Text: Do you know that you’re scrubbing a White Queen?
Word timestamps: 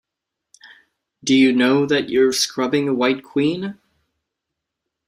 Do 1.23 1.35
you 1.35 1.53
know 1.53 1.85
that 1.85 2.09
you’re 2.09 2.33
scrubbing 2.33 2.89
a 2.89 2.93
White 2.95 3.23
Queen? 3.23 3.77